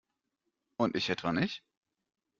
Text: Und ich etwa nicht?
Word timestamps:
Und 0.79 0.95
ich 0.95 1.11
etwa 1.11 1.31
nicht? 1.31 1.63